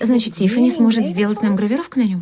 [0.00, 2.20] Значит, Тиффани сможет сделать нам гравировку на нем?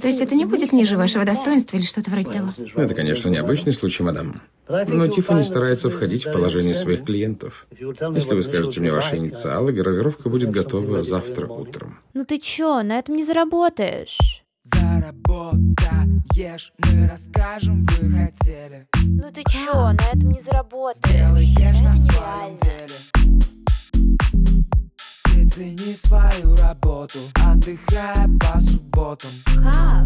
[0.00, 2.52] То есть это не будет ниже вашего достоинства или что-то вроде того?
[2.76, 4.42] Это, конечно, необычный случай, мадам.
[4.68, 7.66] Но Тиффани старается входить в положение своих клиентов.
[7.78, 11.98] Если вы скажете мне ваши инициалы, гравировка будет готова завтра утром.
[12.12, 14.42] Ну ты чё, на этом не заработаешь.
[14.62, 18.86] Заработаешь, мы расскажем, вы хотели.
[19.02, 21.04] Ну ты чё, на этом не заработаешь.
[21.04, 22.58] Сделаешь на Это своем нереально.
[22.60, 23.53] деле.
[25.54, 29.30] Цени свою работу, отдыхая по субботам.
[29.46, 30.04] Как?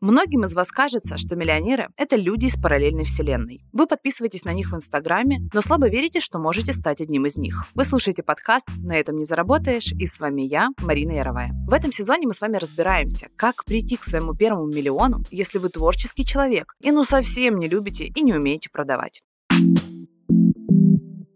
[0.00, 3.64] Многим из вас кажется, что миллионеры– это люди из параллельной вселенной.
[3.72, 7.64] Вы подписываетесь на них в Инстаграме, но слабо верите, что можете стать одним из них.
[7.76, 11.52] Вы слушаете подкаст «На этом не заработаешь» и с вами я, Марина Яровая.
[11.68, 15.68] В этом сезоне мы с вами разбираемся, как прийти к своему первому миллиону, если вы
[15.68, 19.22] творческий человек и ну совсем не любите и не умеете продавать.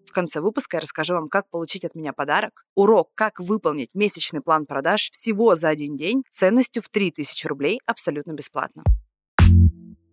[0.08, 4.40] В конце выпуска я расскажу вам, как получить от меня подарок, урок, как выполнить месячный
[4.40, 8.84] план продаж всего за один день ценностью в 3000 рублей абсолютно бесплатно.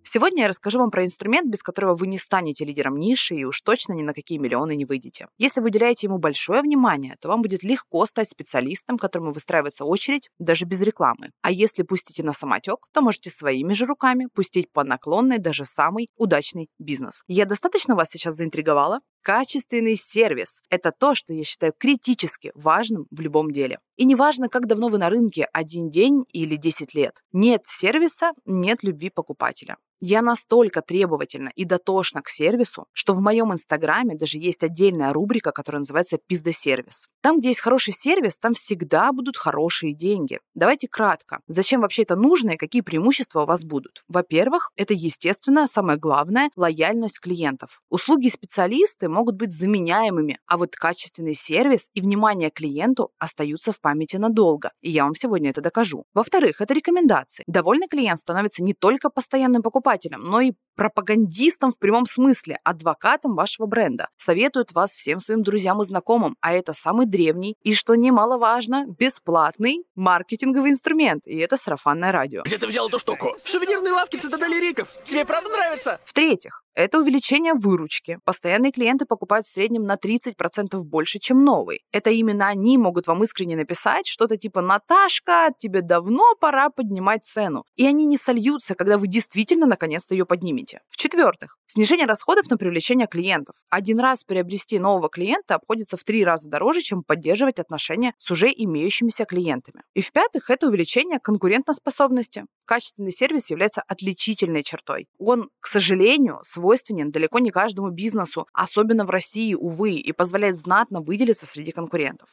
[0.04, 3.62] Сегодня я расскажу вам про инструмент, без которого вы не станете лидером ниши и уж
[3.62, 5.28] точно ни на какие миллионы не выйдете.
[5.38, 10.30] Если вы уделяете ему большое внимание, то вам будет легко стать специалистом, которому выстраивается очередь
[10.40, 11.32] даже без рекламы.
[11.42, 16.10] А если пустите на самотек, то можете своими же руками пустить по наклонной даже самый
[16.18, 17.24] удачный бизнес.
[17.28, 19.00] Я достаточно вас сейчас заинтриговала?
[19.26, 23.80] Качественный сервис– это то, что я считаю критически важным в любом деле.
[23.96, 27.24] И неважно, как давно вы на рынке– один день или 10 лет.
[27.32, 29.78] Нет сервиса– нет любви покупателя.
[30.02, 35.52] Я настолько требовательна и дотошна к сервису, что в моем инстаграме даже есть отдельная рубрика,
[35.52, 37.08] которая называется «Пиздосервис».
[37.22, 40.40] Там, где есть хороший сервис, там всегда будут хорошие деньги.
[40.54, 41.40] Давайте кратко.
[41.48, 44.04] Зачем вообще это нужно и какие преимущества у вас будут?
[44.10, 47.82] Во-первых, это, естественно, самое главное– лояльность клиентов.
[47.90, 54.18] Услуги специалисты могут быть заменяемыми, а вот качественный сервис и внимание клиенту остаются в памяти
[54.18, 54.72] надолго.
[54.82, 56.04] И я вам сегодня это докажу.
[56.14, 57.46] Во-вторых, это рекомендации.
[57.48, 63.66] Довольный клиент становится не только постоянным покупателем, но и пропагандистом в прямом смысле, адвокатом вашего
[63.66, 64.10] бренда.
[64.18, 69.86] Советуют вас всем своим друзьям и знакомым, а это самый древний и, что немаловажно, бесплатный
[69.96, 72.44] маркетинговый инструмент, и это сарафанное радио.
[72.44, 73.30] Где ты взял эту штуку?
[73.42, 74.90] В сувенирной лавке Цитадели Риков.
[75.06, 76.02] Тебе правда нравится?
[76.04, 78.20] В-третьих, это увеличение выручки.
[78.26, 81.80] Постоянные клиенты покупают в среднем на 30% больше, чем новые.
[81.92, 87.64] Это именно они могут вам искренне написать что-то типа «Наташка, тебе давно пора поднимать цену».
[87.76, 90.82] И они не сольются, когда вы действительно наконец-то ее поднимете.
[90.90, 93.56] В-четвертых, снижение расходов на привлечение клиентов.
[93.70, 98.52] Один раз приобрести нового клиента обходится в три раза дороже, чем поддерживать отношения с уже
[98.54, 99.84] имеющимися клиентами.
[99.94, 102.46] И в-пятых, это увеличение конкурентоспособности.
[102.66, 105.08] Качественный сервис является отличительной чертой.
[105.18, 111.02] Он, к сожалению, свойственен далеко не каждому бизнесу, особенно в России, увы, и позволяет знатно
[111.02, 112.30] выделиться среди конкурентов.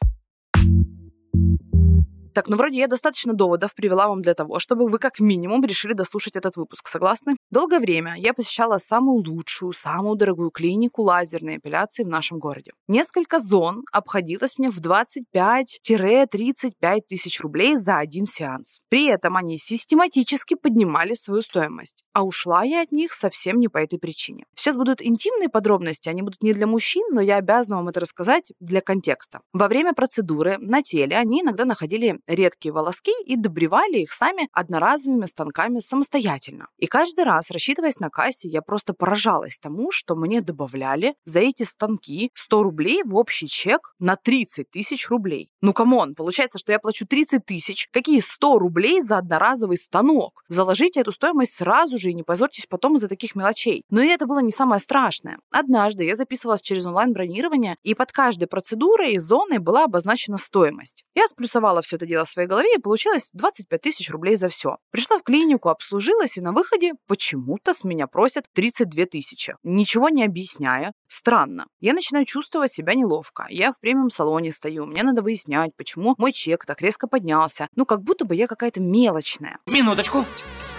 [2.33, 5.93] Так, ну вроде я достаточно доводов привела вам для того, чтобы вы как минимум решили
[5.93, 6.87] дослушать этот выпуск.
[6.87, 7.35] Согласны?
[7.51, 12.71] Долгое время я посещала самую лучшую, самую дорогую клинику лазерной эпиляции в нашем городе.
[12.87, 18.79] Несколько зон обходилось мне в 25-35 тысяч рублей за один сеанс.
[18.89, 22.03] При этом они систематически поднимали свою стоимость.
[22.13, 24.45] А ушла я от них совсем не по этой причине.
[24.55, 28.51] Сейчас будут интимные подробности, они будут не для мужчин, но я обязана вам это рассказать
[28.59, 29.41] для контекста.
[29.53, 35.25] Во время процедуры на теле они иногда находили редкие волоски и добривали их сами одноразовыми
[35.25, 36.67] станками самостоятельно.
[36.77, 41.63] И каждый раз, рассчитываясь на кассе, я просто поражалась тому, что мне добавляли за эти
[41.63, 45.49] станки 100 рублей в общий чек на 30 тысяч рублей.
[45.61, 47.87] Ну, come on, получается, что я плачу 30 тысяч.
[47.91, 50.43] Какие 100 рублей за одноразовый станок?
[50.47, 53.83] Заложите эту стоимость сразу же и не позорьтесь потом из-за таких мелочей.
[53.89, 55.39] Но и это было не самое страшное.
[55.51, 61.03] Однажды я записывалась через онлайн-бронирование, и под каждой процедурой и зоной была обозначена стоимость.
[61.15, 64.77] Я сплюсовала все это дело в своей голове, и получилось 25 тысяч рублей за все.
[64.91, 69.55] Пришла в клинику, обслужилась, и на выходе почему-то с меня просят 32 тысячи.
[69.63, 70.93] Ничего не объясняя.
[71.07, 71.67] Странно.
[71.79, 73.45] Я начинаю чувствовать себя неловко.
[73.49, 77.67] Я в премиум-салоне стою, мне надо выяснять, почему мой чек так резко поднялся.
[77.75, 79.59] Ну, как будто бы я какая-то мелочная.
[79.65, 80.25] Минуточку.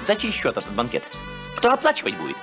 [0.06, 1.03] За чей счет этот банкет?
[1.56, 2.37] Кто оплачивать будет?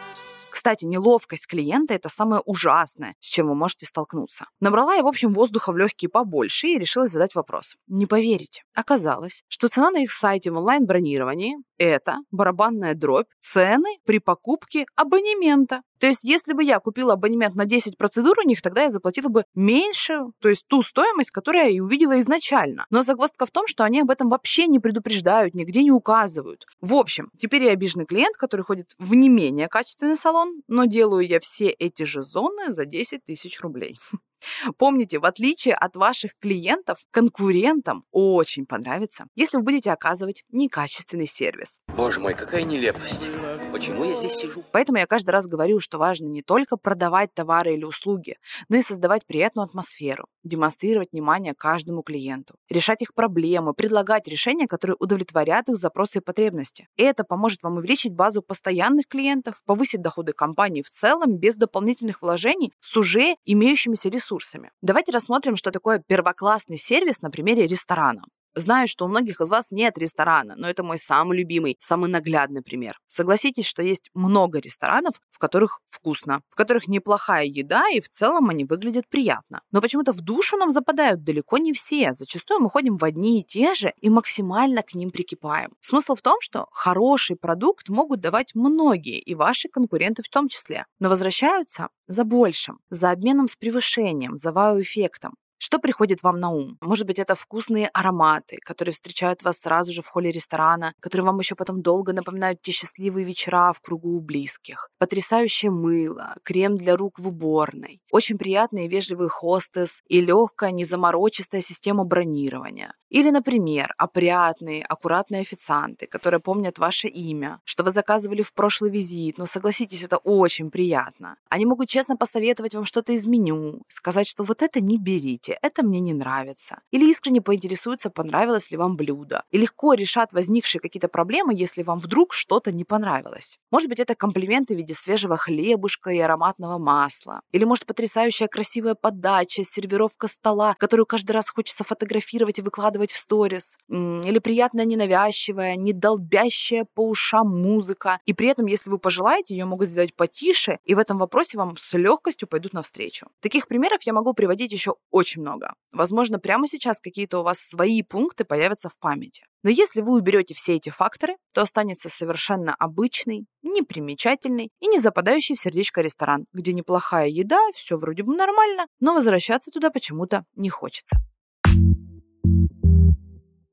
[0.61, 4.45] Кстати, неловкость клиента– это самое ужасное, с чем вы можете столкнуться.
[4.59, 7.77] Набрала я, в общем, воздуха в легкие побольше и решила задать вопрос.
[7.87, 14.19] Не поверите, оказалось, что цена на их сайте в онлайн-бронировании– это барабанная дробь цены при
[14.19, 15.81] покупке абонемента.
[15.99, 19.29] То есть, если бы я купила абонемент на 10 процедур у них, тогда я заплатила
[19.29, 22.85] бы меньше, то есть ту стоимость, которую я и увидела изначально.
[22.89, 26.65] Но загвоздка в том, что они об этом вообще не предупреждают, нигде не указывают.
[26.81, 31.27] В общем, теперь я обиженный клиент, который ходит в не менее качественный салон, но делаю
[31.27, 33.97] я все эти же зоны за 10 тысяч рублей.
[34.77, 41.79] Помните, в отличие от ваших клиентов, конкурентам очень понравится, если вы будете оказывать некачественный сервис.
[41.87, 43.27] Боже мой, какая нелепость.
[43.71, 44.63] Почему я здесь сижу?
[44.73, 48.35] Поэтому я каждый раз говорю, что важно не только продавать товары или услуги,
[48.67, 54.97] но и создавать приятную атмосферу, демонстрировать внимание каждому клиенту, решать их проблемы, предлагать решения, которые
[54.99, 56.87] удовлетворят их запросы и потребности.
[56.97, 62.21] И это поможет вам увеличить базу постоянных клиентов, повысить доходы компании в целом без дополнительных
[62.21, 64.71] вложений с уже имеющимися ресурсами.
[64.81, 68.23] Давайте рассмотрим, что такое первоклассный сервис на примере ресторана.
[68.53, 72.61] Знаю, что у многих из вас нет ресторана, но это мой самый любимый, самый наглядный
[72.61, 72.99] пример.
[73.07, 78.49] Согласитесь, что есть много ресторанов, в которых вкусно, в которых неплохая еда, и в целом
[78.49, 79.61] они выглядят приятно.
[79.71, 82.11] Но почему-то в душу нам западают далеко не все.
[82.11, 85.71] Зачастую мы ходим в одни и те же и максимально к ним прикипаем.
[85.79, 90.85] Смысл в том, что хороший продукт могут давать многие, и ваши конкуренты в том числе.
[90.99, 95.35] Но возвращаются за большим, за обменом с превышением, за вау-эффектом.
[95.63, 96.79] Что приходит вам на ум?
[96.81, 101.37] Может быть, это вкусные ароматы, которые встречают вас сразу же в холле ресторана, которые вам
[101.37, 104.89] еще потом долго напоминают те счастливые вечера в кругу близких.
[104.97, 111.61] Потрясающее мыло, крем для рук в уборной, очень приятный и вежливый хостес и легкая, незаморочистая
[111.61, 112.95] система бронирования.
[113.11, 119.37] Или, например, опрятные, аккуратные официанты, которые помнят ваше имя, что вы заказывали в прошлый визит,
[119.37, 121.35] но согласитесь, это очень приятно.
[121.49, 125.83] Они могут честно посоветовать вам что-то из меню, сказать, что вот это не берите, это
[125.83, 126.79] мне не нравится.
[126.91, 129.43] Или искренне поинтересуются, понравилось ли вам блюдо.
[129.51, 133.59] И легко решат возникшие какие-то проблемы, если вам вдруг что-то не понравилось.
[133.71, 137.41] Может быть, это комплименты в виде свежего хлебушка и ароматного масла.
[137.51, 143.17] Или, может, потрясающая красивая подача, сервировка стола, которую каждый раз хочется фотографировать и выкладывать в
[143.17, 143.77] сторис.
[143.89, 148.19] Или приятная, ненавязчивая, не долбящая по ушам музыка.
[148.25, 151.77] И при этом, если вы пожелаете, ее могут сделать потише, и в этом вопросе вам
[151.77, 153.27] с легкостью пойдут навстречу.
[153.39, 155.73] Таких примеров я могу приводить еще очень много.
[155.91, 159.45] Возможно, прямо сейчас какие-то у вас свои пункты появятся в памяти.
[159.63, 165.55] Но если вы уберете все эти факторы, то останется совершенно обычный, непримечательный и не западающий
[165.55, 170.69] в сердечко ресторан, где неплохая еда, все вроде бы нормально, но возвращаться туда почему-то не
[170.69, 171.17] хочется.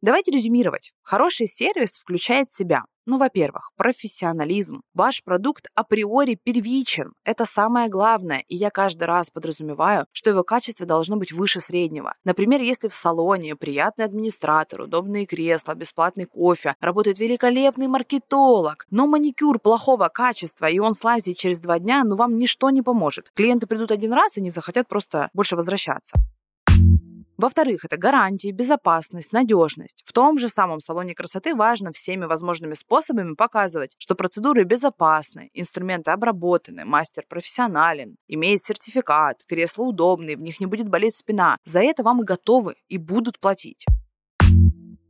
[0.09, 0.95] Давайте резюмировать.
[1.03, 4.83] Хороший сервис включает в себя ну, во-первых, профессионализм.
[4.93, 7.15] Ваш продукт априори первичен.
[7.25, 8.45] Это самое главное.
[8.49, 12.13] И я каждый раз подразумеваю, что его качество должно быть выше среднего.
[12.25, 19.59] Например, если в салоне приятный администратор, удобные кресла, бесплатный кофе, работает великолепный маркетолог, но маникюр
[19.59, 23.31] плохого качества, и он слазит через два дня, ну вам ничто не поможет.
[23.35, 26.19] Клиенты придут один раз и не захотят просто больше возвращаться.
[27.39, 30.03] Во-вторых, это гарантии, безопасность, надежность.
[30.05, 36.11] В том же самом салоне красоты важно всеми возможными способами показывать, что процедуры безопасны, инструменты
[36.11, 41.59] обработаны, мастер профессионален, имеет сертификат, кресла удобные, в них не будет болеть спина.
[41.65, 43.87] За это вам и готовы, и будут платить.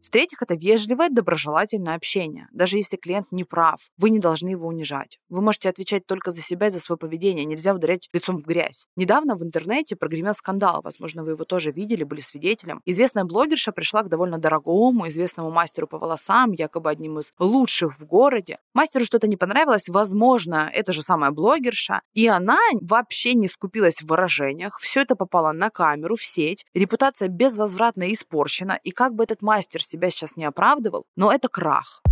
[0.08, 2.48] В-третьих, это вежливое, доброжелательное общение.
[2.50, 5.18] Даже если клиент не прав, вы не должны его унижать.
[5.28, 8.86] Вы можете отвечать только за себя и за свое поведение, нельзя ударять лицом в грязь.
[8.96, 12.80] Недавно в интернете прогремел скандал, возможно, вы его тоже видели, были свидетелем.
[12.86, 18.06] Известная блогерша пришла к довольно дорогому, известному мастеру по волосам, якобы одним из лучших в
[18.06, 18.60] городе.
[18.72, 24.06] Мастеру что-то не понравилось, возможно, это же самая блогерша, и она вообще не скупилась в
[24.06, 29.42] выражениях, все это попало на камеру, в сеть, репутация безвозвратно испорчена, и как бы этот
[29.42, 32.02] мастер себя себя сейчас не оправдывал, но это крах.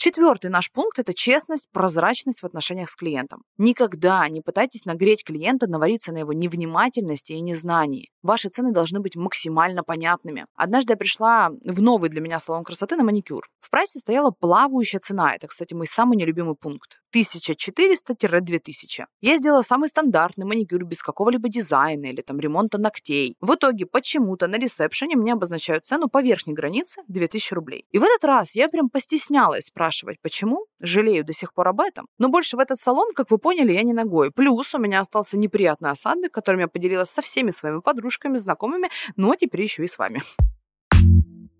[0.00, 3.42] Четвертый наш пункт– это честность, прозрачность в отношениях с клиентом.
[3.56, 8.08] Никогда не пытайтесь нагреть клиента, навариться на его невнимательности и незнании.
[8.22, 10.46] Ваши цены должны быть максимально понятными.
[10.54, 13.48] Однажды я пришла в новый для меня салон красоты на маникюр.
[13.58, 15.34] В прайсе стояла плавающая цена.
[15.34, 17.00] Это, кстати, мой самый нелюбимый пункт.
[17.12, 19.06] 1400-2000.
[19.20, 23.34] Я сделала самый стандартный маникюр без какого-либо дизайна или там ремонта ногтей.
[23.40, 27.86] В итоге почему-то на ресепшене мне обозначают цену по верхней границе 2000 рублей.
[27.90, 29.87] И в этот раз я прям постеснялась спрашивать,
[30.22, 30.66] почему.
[30.80, 32.06] Жалею до сих пор об этом.
[32.18, 34.30] Но больше в этот салон, как вы поняли, я не ногой.
[34.30, 39.34] Плюс у меня остался неприятный осадок, которым я поделилась со всеми своими подружками, знакомыми, но
[39.34, 40.22] теперь еще и с вами.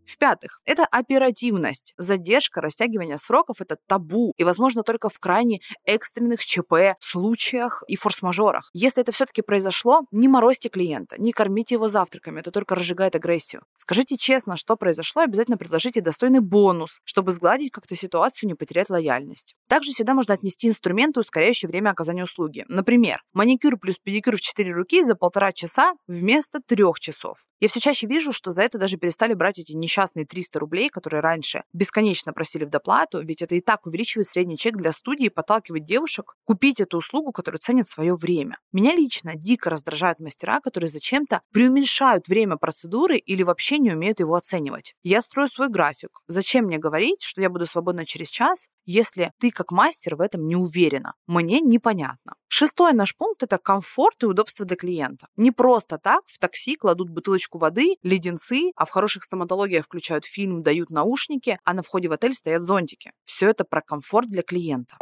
[0.08, 1.92] В-пятых, это оперативность.
[1.98, 4.32] Задержка, растягивание сроков– это табу.
[4.38, 8.70] И, возможно, только в крайне экстренных ЧП, случаях и форс-мажорах.
[8.72, 13.64] Если это все-таки произошло, не морозьте клиента, не кормите его завтраками, это только разжигает агрессию.
[13.76, 19.56] Скажите честно, что произошло, обязательно предложите достойный бонус, чтобы сгладить как-то ситуацию, не потерять лояльность.
[19.68, 22.64] Также сюда можно отнести инструменты, ускоряющие время оказания услуги.
[22.68, 27.38] Например, маникюр плюс педикюр в 4 руки за полтора часа вместо трех часов.
[27.60, 31.20] Я все чаще вижу, что за это даже перестали брать эти несчастные 300 рублей, которые
[31.20, 35.30] раньше бесконечно просили в доплату, ведь это и так увеличивает средний чек для студии и
[35.30, 38.58] подталкивает девушек купить эту услугу, которую ценят свое время.
[38.72, 44.34] Меня лично дико раздражают мастера, которые зачем-то преуменьшают время процедуры или вообще не умеют его
[44.34, 44.94] оценивать.
[45.02, 46.20] Я строю свой график.
[46.26, 50.47] Зачем мне говорить, что я буду свободна через час, если ты как мастер в этом
[50.47, 51.12] не уверена?
[51.26, 52.37] Мне непонятно.
[52.49, 55.28] Шестой наш пункт– это комфорт и удобство для клиента.
[55.37, 60.62] Не просто так в такси кладут бутылочку воды, леденцы, а в хороших стоматологиях включают фильм,
[60.62, 63.12] дают наушники, а на входе в отель стоят зонтики.
[63.25, 64.97] Все это про комфорт для клиента.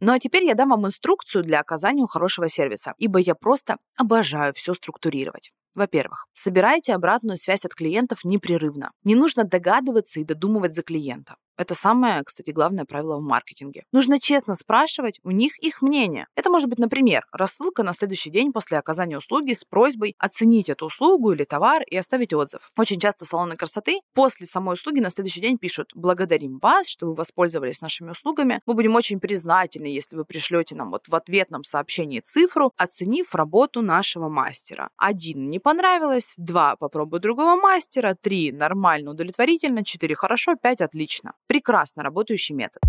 [0.00, 4.54] Ну а теперь я дам вам инструкцию для оказания хорошего сервиса, ибо я просто обожаю
[4.54, 5.52] все структурировать.
[5.76, 8.90] Во-первых, собирайте обратную связь от клиентов непрерывно.
[9.04, 11.36] Не нужно догадываться и додумывать за клиента.
[11.56, 13.84] Это самое, кстати, главное правило в маркетинге.
[13.92, 16.26] Нужно честно спрашивать у них их мнение.
[16.36, 20.86] Это может быть, например, рассылка на следующий день после оказания услуги с просьбой оценить эту
[20.86, 22.70] услугу или товар и оставить отзыв.
[22.76, 27.14] Очень часто салоны красоты после самой услуги на следующий день пишут «Благодарим вас, что вы
[27.14, 28.60] воспользовались нашими услугами.
[28.66, 33.82] Мы будем очень признательны, если вы пришлете нам вот в ответном сообщении цифру, оценив работу
[33.82, 34.90] нашего мастера.
[34.96, 41.32] Один не понравилось, два попробуй другого мастера, три нормально, удовлетворительно, четыре хорошо, пять отлично.
[41.46, 42.82] Прекрасно работающий метод.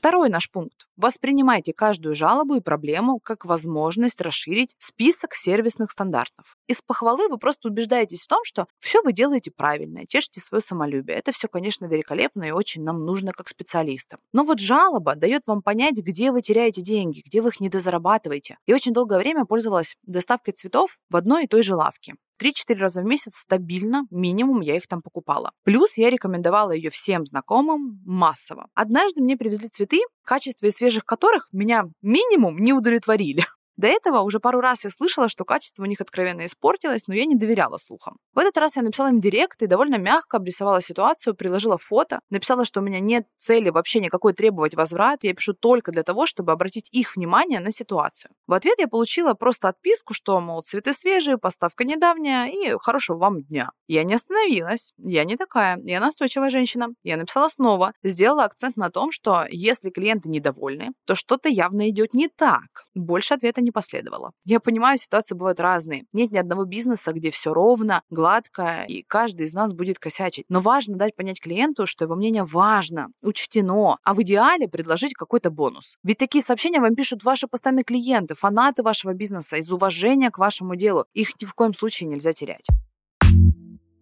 [0.00, 0.86] Второй наш пункт.
[0.96, 6.56] Воспринимайте каждую жалобу и проблему как возможность расширить список сервисных стандартов.
[6.68, 11.18] Из похвалы вы просто убеждаетесь в том, что все вы делаете правильно, тешите свое самолюбие.
[11.18, 14.20] Это все, конечно, великолепно и очень нам нужно как специалистам.
[14.32, 18.56] Но вот жалоба дает вам понять, где вы теряете деньги, где вы их недозарабатываете.
[18.66, 22.14] Я очень долгое время пользовалась доставкой цветов в одной и той же лавке.
[22.40, 25.52] 3-4 раза в месяц стабильно, минимум я их там покупала.
[25.64, 28.68] Плюс я рекомендовала ее всем знакомым массово.
[28.74, 33.44] Однажды мне привезли цветы, качество из свежих которых меня минимум не удовлетворили.
[33.80, 37.24] До этого уже пару раз я слышала, что качество у них откровенно испортилось, но я
[37.24, 38.18] не доверяла слухам.
[38.34, 42.66] В этот раз я написала им директ и довольно мягко обрисовала ситуацию, приложила фото, написала,
[42.66, 46.52] что у меня нет цели вообще никакой требовать возврат, я пишу только для того, чтобы
[46.52, 48.32] обратить их внимание на ситуацию.
[48.46, 53.40] В ответ я получила просто отписку, что, мол, цветы свежие, поставка недавняя и хорошего вам
[53.40, 53.70] дня.
[53.88, 56.88] Я не остановилась, я не такая, я настойчивая женщина.
[57.02, 62.12] Я написала снова, сделала акцент на том, что если клиенты недовольны, то что-то явно идет
[62.12, 62.84] не так.
[62.94, 64.32] Больше ответа не последовало.
[64.44, 66.04] Я понимаю, ситуации бывают разные.
[66.12, 70.44] Нет ни одного бизнеса, где все ровно, гладко, и каждый из нас будет косячить.
[70.48, 75.50] Но важно дать понять клиенту, что его мнение важно, учтено, а в идеале предложить какой-то
[75.50, 75.96] бонус.
[76.02, 80.76] Ведь такие сообщения вам пишут ваши постоянные клиенты, фанаты вашего бизнеса из уважения к вашему
[80.76, 81.06] делу.
[81.12, 82.66] Их ни в коем случае нельзя терять.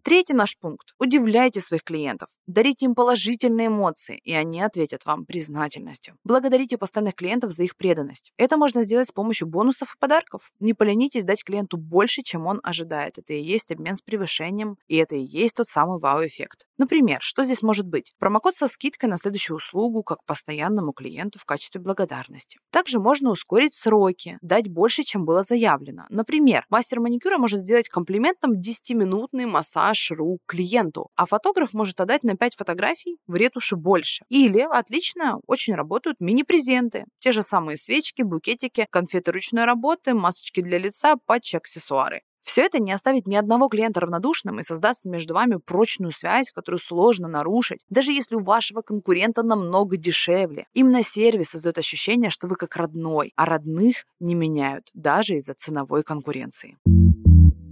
[0.09, 0.95] Третий наш пункт.
[0.99, 2.31] Удивляйте своих клиентов.
[2.47, 6.17] Дарите им положительные эмоции, и они ответят вам признательностью.
[6.25, 8.33] Благодарите постоянных клиентов за их преданность.
[8.39, 10.51] Это можно сделать с помощью бонусов и подарков.
[10.61, 13.19] Не поленитесь дать клиенту больше, чем он ожидает.
[13.19, 16.65] Это и есть обмен с превышением, и это и есть тот самый вау-эффект.
[16.79, 18.15] Например, что здесь может быть?
[18.19, 22.59] Промокод со скидкой на следующую услугу, как постоянному клиенту в качестве благодарности.
[22.71, 26.07] Также можно ускорить сроки, дать больше, чем было заявлено.
[26.09, 32.37] Например, мастер маникюра может сделать комплиментом 10-минутный массаж рук клиенту, а фотограф может отдать на
[32.37, 34.25] 5 фотографий в ретуши больше.
[34.29, 37.05] Или, отлично, очень работают мини-презенты.
[37.19, 42.23] Те же самые свечки, букетики, конфеты ручной работы, масочки для лица, патчи, аксессуары.
[42.49, 46.79] Все это не оставит ни одного клиента равнодушным и создаст между вами прочную связь, которую
[46.79, 50.67] сложно нарушить, даже если у вашего конкурента намного дешевле.
[50.73, 56.03] Именно сервис создает ощущение, что вы как родной, а родных не меняют даже из-за ценовой
[56.03, 56.79] конкуренции.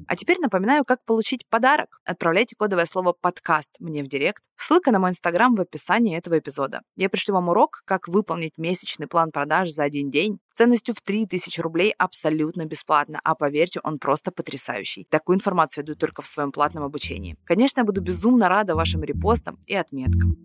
[0.09, 2.01] А теперь напоминаю, как получить подарок.
[2.05, 4.45] Отправляйте кодовое слово «подкаст» мне в директ.
[4.57, 6.83] Ссылка на мой инстаграм в описании этого эпизода.
[6.97, 11.61] Я пришлю вам урок, как выполнить месячный план продаж за один день ценностью в 3000
[11.61, 13.21] рублей абсолютно бесплатно.
[13.25, 15.07] А поверьте, он просто потрясающий.
[15.11, 17.37] Такую информацию я даю только в своем платном обучении.
[17.45, 20.37] Конечно, я буду безумно рада вашим репостам и отметкам.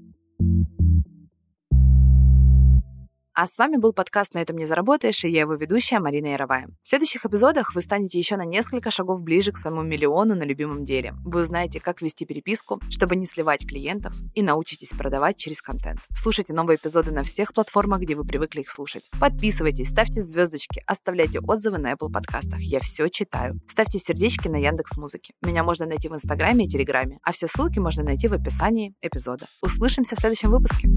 [3.34, 6.68] А с вами был подкаст «На этом не заработаешь» и я его ведущая Марина Яровая.
[6.84, 10.84] В следующих эпизодах вы станете еще на несколько шагов ближе к своему миллиону на любимом
[10.84, 11.14] деле.
[11.24, 16.02] Вы узнаете, как вести переписку, чтобы не сливать клиентов, и научитесь продавать через контент.
[16.14, 19.10] Слушайте новые эпизоды на всех платформах, где вы привыкли их слушать.
[19.18, 22.60] Подписывайтесь, ставьте звездочки, оставляйте отзывы на Apple подкастах.
[22.60, 23.62] Я все читаю.
[23.70, 25.34] Ставьте сердечки на Яндекс Музыке.
[25.42, 29.46] Меня можно найти в Инстаграме и Телеграме, а все ссылки можно найти в описании эпизода.
[29.62, 30.90] Услышимся в следующем выпуске.